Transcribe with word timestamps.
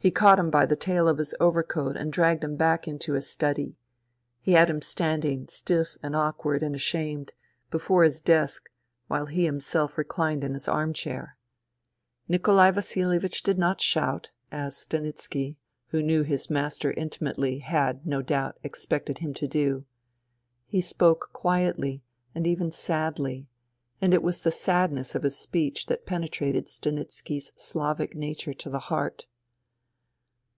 He 0.00 0.12
caught 0.12 0.38
him 0.38 0.48
by 0.48 0.64
the 0.64 0.76
tail 0.76 1.08
of 1.08 1.18
his 1.18 1.34
overcoat 1.40 1.96
and 1.96 2.12
dragged 2.12 2.44
him 2.44 2.54
back 2.54 2.86
into 2.86 3.14
his 3.14 3.28
study. 3.28 3.74
He 4.40 4.52
had 4.52 4.70
him 4.70 4.80
standings 4.80 5.54
stiff 5.54 5.96
and 6.04 6.14
av^'kward 6.14 6.62
and 6.62 6.76
ashamed, 6.76 7.32
before 7.68 8.04
his 8.04 8.20
desk, 8.20 8.68
wJnle 9.10 9.30
'he 9.30 9.44
himself 9.44 9.98
reclined 9.98 10.44
in 10.44 10.54
his 10.54 10.68
arm 10.68 10.92
chair..:;. 10.92 11.36
Nikolai 12.28 12.70
Vasihevich 12.70 13.42
did 13.42 13.58
not 13.58 13.80
shout, 13.80 14.30
as 14.52 14.76
Stanitski, 14.76 15.56
who 15.88 16.00
knew 16.00 16.22
his 16.22 16.48
master 16.48 16.92
intimately, 16.92 17.58
had, 17.58 18.06
no 18.06 18.22
doubt, 18.22 18.56
expected 18.62 19.18
him 19.18 19.34
to 19.34 19.48
do. 19.48 19.84
He 20.68 20.80
spoke 20.80 21.30
quietly 21.32 22.04
and 22.36 22.46
even 22.46 22.70
sadly; 22.70 23.48
and 24.00 24.14
it 24.14 24.22
was 24.22 24.42
the 24.42 24.52
sadness 24.52 25.16
of 25.16 25.24
his 25.24 25.36
speech 25.36 25.86
that 25.86 26.06
penetrated 26.06 26.66
Stanitski' 26.68 27.38
s 27.38 27.50
Slavic 27.56 28.14
nature 28.14 28.54
to 28.54 28.70
the 28.70 28.78
heart. 28.88 29.26